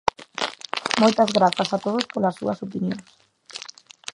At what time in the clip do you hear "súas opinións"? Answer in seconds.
2.39-3.05